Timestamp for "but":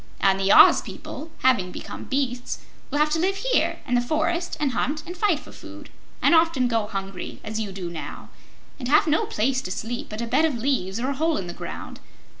10.09-10.19